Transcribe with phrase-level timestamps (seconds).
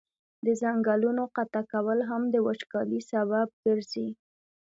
[0.45, 4.07] د ځنګلونو قطع کول هم د وچکالی سبب ګرځي.